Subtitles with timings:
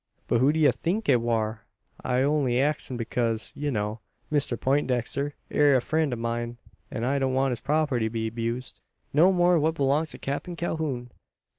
[0.27, 1.61] But who do ye think it war?
[2.03, 3.99] I'm only axin' because, as ye know,
[4.31, 6.57] Mr Peintdexter air a friend o' mine,
[6.89, 8.81] an I don't want his property to be abused
[9.13, 11.11] no more what belongs to Capen Calhoun.